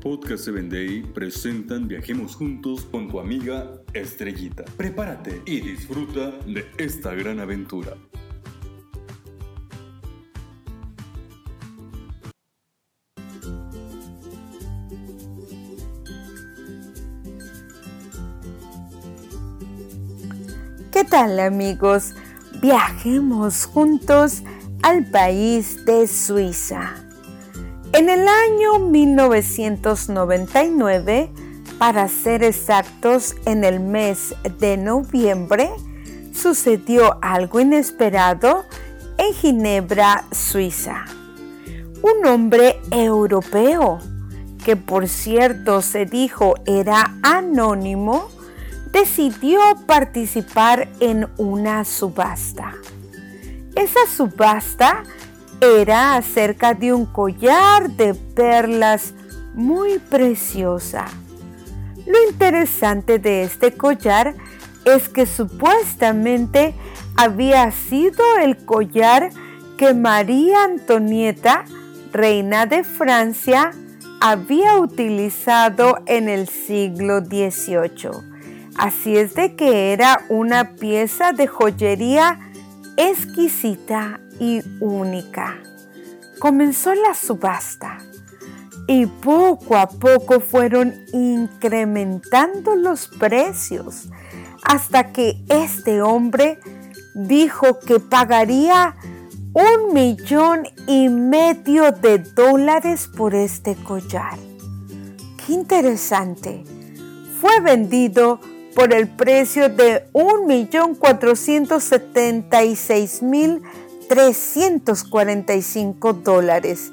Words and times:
Podcast 0.00 0.44
7 0.44 0.62
Day 0.70 1.02
presentan 1.02 1.86
Viajemos 1.86 2.34
Juntos 2.34 2.86
con 2.90 3.08
tu 3.08 3.20
amiga 3.20 3.82
Estrellita. 3.92 4.64
Prepárate 4.78 5.42
y 5.44 5.60
disfruta 5.60 6.30
de 6.46 6.64
esta 6.78 7.14
gran 7.14 7.38
aventura. 7.38 7.98
¿Qué 20.90 21.04
tal 21.04 21.38
amigos? 21.40 22.14
Viajemos 22.62 23.66
juntos 23.66 24.42
al 24.82 25.04
país 25.10 25.84
de 25.84 26.06
Suiza. 26.06 27.09
En 27.92 28.08
el 28.08 28.28
año 28.28 28.78
1999, 28.78 31.28
para 31.78 32.06
ser 32.06 32.44
exactos, 32.44 33.34
en 33.46 33.64
el 33.64 33.80
mes 33.80 34.36
de 34.60 34.76
noviembre, 34.76 35.70
sucedió 36.32 37.18
algo 37.20 37.58
inesperado 37.58 38.64
en 39.18 39.34
Ginebra, 39.34 40.24
Suiza. 40.30 41.04
Un 42.02 42.24
hombre 42.26 42.78
europeo, 42.92 43.98
que 44.64 44.76
por 44.76 45.08
cierto 45.08 45.82
se 45.82 46.06
dijo 46.06 46.54
era 46.66 47.16
anónimo, 47.22 48.28
decidió 48.92 49.58
participar 49.86 50.88
en 51.00 51.28
una 51.38 51.84
subasta. 51.84 52.72
Esa 53.74 54.06
subasta 54.06 55.02
era 55.60 56.16
acerca 56.16 56.74
de 56.74 56.92
un 56.92 57.06
collar 57.06 57.90
de 57.90 58.14
perlas 58.14 59.14
muy 59.54 59.98
preciosa. 59.98 61.06
Lo 62.06 62.16
interesante 62.30 63.18
de 63.18 63.42
este 63.42 63.72
collar 63.72 64.34
es 64.84 65.08
que 65.08 65.26
supuestamente 65.26 66.74
había 67.16 67.70
sido 67.72 68.24
el 68.40 68.56
collar 68.56 69.30
que 69.76 69.92
María 69.92 70.64
Antonieta, 70.64 71.64
reina 72.12 72.66
de 72.66 72.82
Francia, 72.82 73.72
había 74.20 74.78
utilizado 74.78 75.98
en 76.06 76.28
el 76.28 76.48
siglo 76.48 77.20
XVIII. 77.20 78.10
Así 78.76 79.16
es 79.16 79.34
de 79.34 79.56
que 79.56 79.92
era 79.92 80.22
una 80.30 80.76
pieza 80.76 81.32
de 81.32 81.46
joyería 81.46 82.40
exquisita 82.96 84.20
y 84.40 84.62
única. 84.80 85.60
Comenzó 86.40 86.94
la 86.94 87.14
subasta 87.14 87.98
y 88.88 89.06
poco 89.06 89.76
a 89.76 89.88
poco 89.88 90.40
fueron 90.40 90.94
incrementando 91.12 92.74
los 92.74 93.06
precios 93.06 94.08
hasta 94.64 95.12
que 95.12 95.44
este 95.48 96.02
hombre 96.02 96.58
dijo 97.14 97.78
que 97.78 98.00
pagaría 98.00 98.96
un 99.52 99.92
millón 99.92 100.66
y 100.86 101.08
medio 101.08 101.92
de 101.92 102.18
dólares 102.18 103.08
por 103.16 103.34
este 103.34 103.74
collar. 103.76 104.38
¡Qué 105.44 105.52
interesante! 105.52 106.64
Fue 107.40 107.60
vendido 107.60 108.40
por 108.74 108.94
el 108.94 109.08
precio 109.08 109.68
de 109.68 110.08
un 110.12 110.46
millón 110.46 110.94
cuatrocientos 110.94 111.84
setenta 111.84 112.62
y 112.62 112.76
seis 112.76 113.22
mil 113.22 113.62
345 114.10 116.12
dólares 116.14 116.92